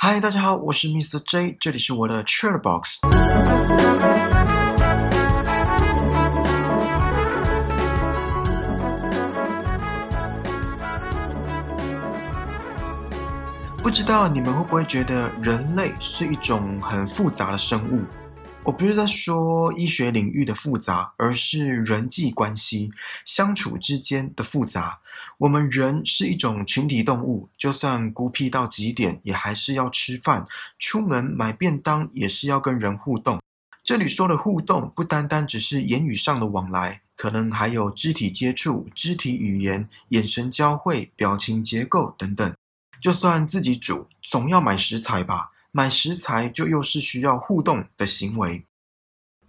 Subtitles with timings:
[0.00, 1.18] 嗨，大家好，我是 Mr.
[1.26, 3.00] J，这里是我的 Chat Box。
[13.82, 18.04] 不知道你们会不会觉得人类是一种很复杂的生物？
[18.64, 22.90] 我不是在说医学领域的复杂，而是人际关系
[23.24, 25.00] 相处之间的复杂。
[25.38, 30.46] 我们人是一种群体动物，就算孤僻到极点，也还是要吃饭，
[30.78, 33.40] 出门买便当也是要跟人互动。
[33.82, 42.54] 这里说的互动，不单单只是言语上的往来，可能还有肢体接触、肢体语言、眼神交汇、表情结构等等。
[43.00, 45.52] 就算自己煮，总要买食材吧。
[45.78, 48.64] 买食材就又是需要互动的行为。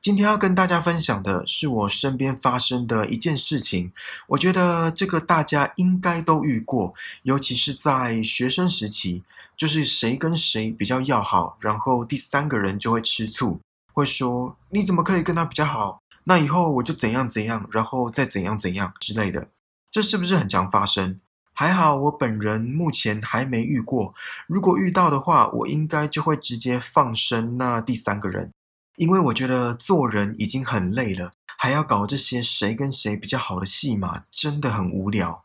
[0.00, 3.92] 今天要跟大家分享的是我身边发生的一件事情，
[4.28, 9.22] 我觉得这个大家应该都遇过，尤其是在学生时期，
[9.54, 13.60] 就是谁跟谁比较要好，然后第三个人就会吃醋，
[13.92, 16.00] 会说你怎么可以跟他比较好？
[16.24, 19.48] 那以后我就怎样怎样，然后再怎样怎样之类的，
[19.92, 21.20] 这是不是很常发生？
[21.56, 24.12] 还好，我本人目前还没遇过。
[24.48, 28.52] 如果遇到的话，我应该就会直接放生那第三个人，
[28.96, 35.44] 因为我觉得做人已经很累了，还要搞这些谁跟谁比较好的戏码，真的很无聊。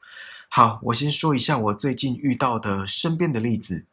[0.50, 3.86] 好，我先说一下我最近遇到的身边的例子。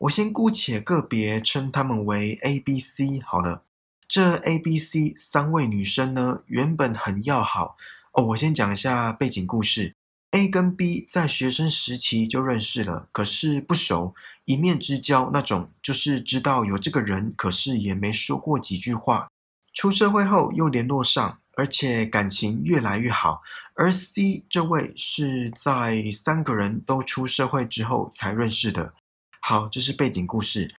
[0.00, 3.62] 我先姑且个别称他们为 A、B、C 好了。
[4.08, 7.76] 这 A、B、C 三位女生呢，原本很要好
[8.12, 8.24] 哦。
[8.26, 9.94] 我先讲一下背景故事。
[10.32, 19.28] A 跟 B 在学生时期就认识了，可是不熟，一面之交那种，就是知道有这个人，可是也没说过几句话。
[19.72, 23.40] 出社会后又联络上，而且感情越来越好。
[23.74, 28.92] 而 C 这位是在三个人都出社会之后才认识的。
[29.40, 30.74] 好，这是背景故事。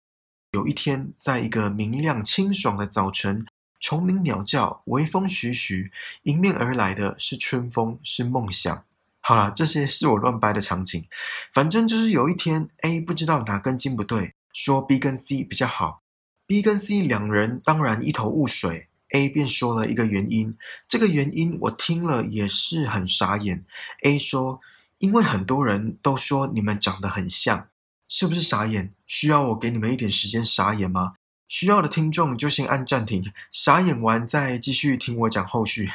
[0.51, 3.45] 有一天，在一个明亮清爽的早晨，
[3.79, 5.91] 虫鸣鸟叫，微风徐徐，
[6.23, 8.83] 迎面而来的是春风，是梦想。
[9.29, 11.05] 好了，这些是我乱掰的场景。
[11.53, 16.01] 反正就是有一天，A 不知道哪根筋不对，说 B 跟 C 比较好。
[16.47, 20.57] B 跟 C 两人当然一头雾水，A 便说了一个原因。
[20.87, 23.63] 这个原因我听了也是很傻眼。
[24.01, 24.61] A 说
[24.97, 27.67] ：“因为很多人都说你们长得很像，
[28.07, 28.95] 是不是傻眼？
[29.05, 31.13] 需要我给你们一点时间傻眼吗？
[31.47, 35.91] 需要的听众就先按暂停，傻眼完再继续听我讲后续。”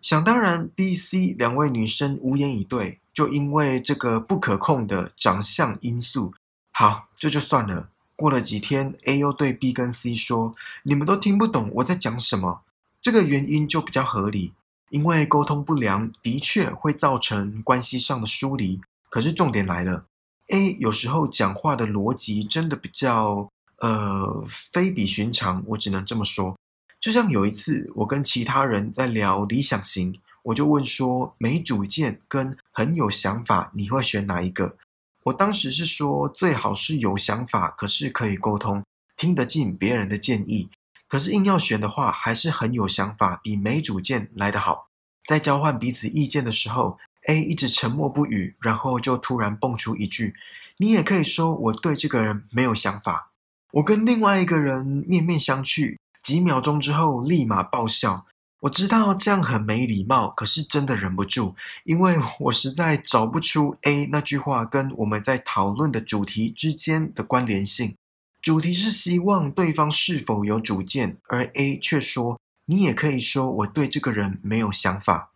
[0.00, 6.32] 想当然，B、C 两位女生无言以对，就因为这个不可控的长相因素。
[6.72, 7.90] 好，这就算了。
[8.16, 12.62] 过了几天，A 又对 B 跟 C 说：“你们都听不懂我在讲什么。”
[13.00, 14.52] 这个原因就比较合理，
[14.90, 18.80] 因为沟通不良的确会造成关系上的疏离。
[19.08, 20.04] 可是重点来了
[20.48, 26.56] ，A 有时候讲话的逻辑真的比较呃非比寻常，我只能这么说。
[27.00, 34.76] 就像有一次，我跟其他人在聊理想型，我就问说，没主见跟很有想法，你会选哪一个？
[35.24, 38.84] 我当时是说，最好是有想法，可是可以沟通，
[39.16, 40.68] 听得进别人的建议。
[41.08, 44.88] 可是硬要选的话，还是很有想法比没主见来得好。
[45.26, 50.34] 在交换彼此意见的时候，A 一直沉默不语，然后就突然蹦出一句
[50.76, 53.30] ：“你也可以说我对这个人没有想法。”
[53.72, 55.96] 我跟另外一个人面面相觑。
[56.30, 58.24] 几秒钟之后，立马爆笑。
[58.60, 67.96] 我知道这样很没礼貌，可是真的忍不住，因为我实在找不出 A 那句话跟我们在讨论的主题之间的关联性。
[68.40, 75.29] 主题是希望对方是否有主见，而 A 却说：“你也可以说我对这个人没有想法。”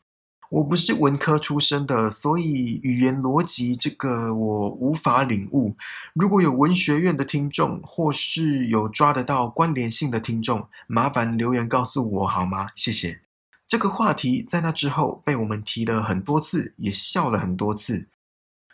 [0.54, 5.74] 我不是文科出身的，所以语言逻辑这个我无法领悟。
[6.14, 12.68] 如果有文学院的听众，或是有抓得到关联性的听众，麻烦留言告诉我好吗？
[12.76, 13.20] 谢谢。
[13.66, 18.06] 这个话题在那之后被我们提了很多次，也笑了很多次。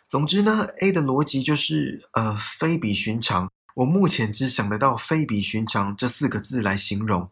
[0.07, 3.49] 总之呢，A 的逻辑就是呃非比寻常。
[3.73, 7.27] 我目前只想得到“非比寻常”这四个字来形容。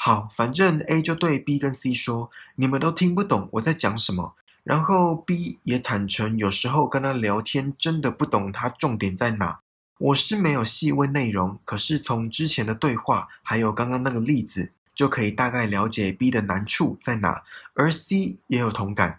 [0.00, 9.58] 好，反正 A 就对 B 跟 C 说：“你们都听不懂我在讲什么。”然后 B 也坦诚，有时候跟他聊天真的不懂他重点在哪。
[9.98, 17.42] 我是没有细问内容，可是从之前的对话还有刚刚那个例子，就可以大概了解 B 的难处在哪，
[17.74, 19.18] 而 C 也有同感。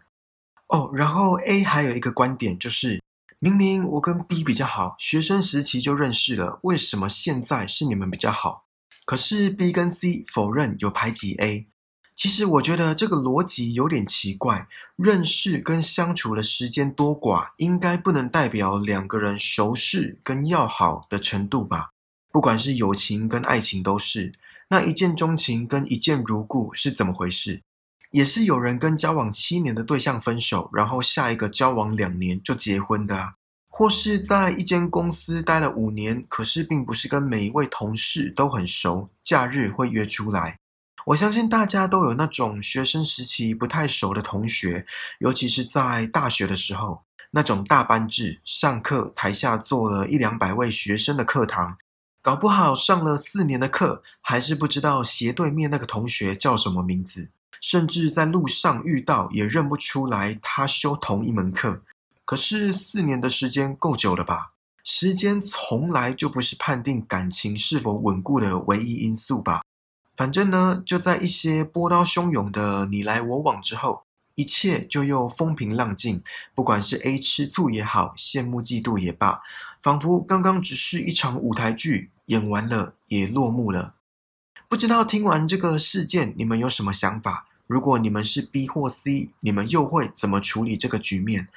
[0.67, 3.03] 哦，然后 A 还有一个观点就是：
[3.39, 8.63] 明明我跟 B 比较好，学生时期就认识了，为什么现在是你们比较好？
[9.09, 11.67] 可是 B 跟 C 否认有排挤 A，
[12.15, 14.67] 其实我觉得这个逻辑有点奇怪，
[14.97, 21.89] 认识跟相处的时间多寡，应该不能代表两个人熟识跟要好的程度吧？
[22.31, 24.33] 不管是友情跟爱情都是。
[24.69, 27.63] 那一见钟情跟一见如故是怎么回事？
[28.11, 33.33] 也是有人跟交往七年的对象分手，然后下一个交往两年就结婚的啊？
[33.79, 40.59] 或是在一间公司待了五年，可是并不是跟每一位同事都很熟，假日会约出来。
[41.05, 44.85] 我相信大家都有那种学生时期不太熟的同学，
[45.19, 51.77] 尤其是在大学的时候，那种大班制，上课台下坐了一两百位学生的课堂，
[52.21, 57.31] 搞不好上了四年的课，还是不知道斜对面那个同学叫什么名字，
[57.61, 61.83] 甚至在路上遇到也认不出来他修同一门课。
[62.29, 64.51] 可是四年的时间够久了吧？
[64.83, 69.63] 时间从来就不是判定感情是否稳固的唯一因素吧？
[70.15, 74.03] 反正呢，就在一些波涛汹涌的你来我往之后，
[74.35, 76.21] 一切就又风平浪静。
[76.53, 79.41] 不管是 A 吃醋也好，羡慕嫉妒也罢，
[79.81, 83.95] 仿佛刚刚只是一场舞台剧，演完了也落幕了。
[84.67, 87.47] 不知道听完这个事件，你们有什么想法？
[87.69, 91.47] 如果你们是 B 或 C，你们又会怎么处理这个局面？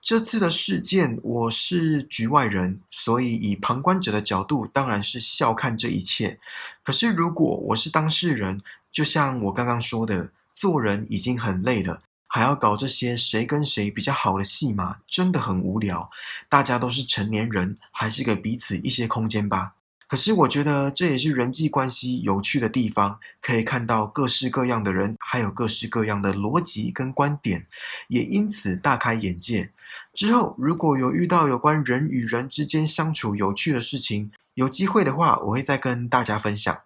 [0.00, 6.38] 这次的事件，我是局外人，所以以旁观者的角度，当然是笑看这一切。
[6.84, 16.08] 可是如果我是当事人，就像我刚刚说的，做人已经很累了，还要搞这些谁跟谁比较好的戏码，真的很无聊。
[16.48, 19.72] 大家都是成年人，还是给彼此一些空间吧。
[20.08, 27.66] 可是我觉得这也是人际关系有趣的地方，可以看到各式各样的人，还有各式各样的逻辑跟观点，
[28.08, 29.72] 也因此大开眼界。
[30.14, 36.85] 之后如果有遇到有关人与人之间相处有趣的事情，有机会的话，我会再跟大家分享。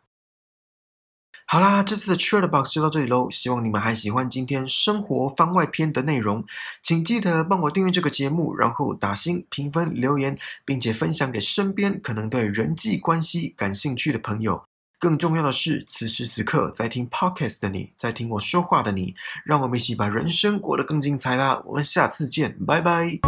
[1.52, 3.29] 好啦，这次的 Trade Box 就到这里喽。
[3.29, 6.44] 希望你们还喜欢今天生活番外篇的内容，
[6.81, 14.62] 请记得帮我订阅这个节目，然后打星评分留言，并且分享给身边可能对人际关系感兴趣的朋友。
[15.00, 21.61] 更重要的是，此时此刻在听 Podcast 的你，在听我说话的你，让我们一起把人生过得更精彩吧。
[21.67, 23.19] 我们下次见，拜拜。